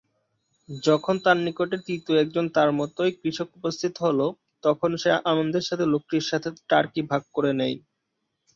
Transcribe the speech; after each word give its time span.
যখন 0.69 1.15
তার 1.23 1.37
নিকটে 1.45 1.77
তৃতীয় 1.79 2.17
একজন 2.21 2.45
তার 2.55 2.69
মতোই 2.79 3.11
কৃষক 3.19 3.49
উপস্থিত 3.55 3.93
হলো 4.05 4.25
তখন 4.63 4.89
সে 5.01 5.09
আনন্দের 5.31 5.67
সাথে 5.69 5.85
লোকটির 5.93 6.25
সাথে 6.29 6.49
টার্কি 6.69 7.01
ভাগ 7.11 7.21
করে 7.35 7.51
নেয়। 7.59 7.75